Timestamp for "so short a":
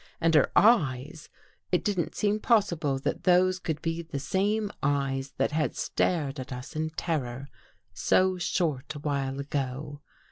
7.93-8.99